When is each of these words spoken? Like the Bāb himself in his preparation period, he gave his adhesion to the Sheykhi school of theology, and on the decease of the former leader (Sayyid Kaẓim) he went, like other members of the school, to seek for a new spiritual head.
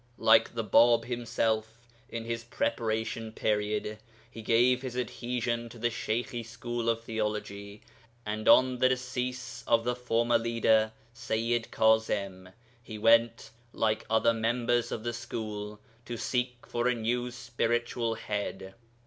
Like 0.17 0.55
the 0.55 0.63
Bāb 0.63 1.05
himself 1.05 1.77
in 2.09 2.25
his 2.25 2.43
preparation 2.43 3.31
period, 3.31 3.99
he 4.31 4.41
gave 4.41 4.81
his 4.81 4.97
adhesion 4.97 5.69
to 5.69 5.77
the 5.77 5.91
Sheykhi 5.91 6.43
school 6.43 6.89
of 6.89 7.03
theology, 7.03 7.81
and 8.25 8.47
on 8.49 8.79
the 8.79 8.89
decease 8.89 9.63
of 9.67 9.83
the 9.83 9.95
former 9.95 10.39
leader 10.39 10.91
(Sayyid 11.13 11.67
Kaẓim) 11.71 12.51
he 12.81 12.97
went, 12.97 13.51
like 13.73 14.07
other 14.09 14.33
members 14.33 14.91
of 14.91 15.03
the 15.03 15.13
school, 15.13 15.79
to 16.05 16.17
seek 16.17 16.65
for 16.65 16.87
a 16.87 16.95
new 16.95 17.29
spiritual 17.29 18.15
head. 18.15 18.73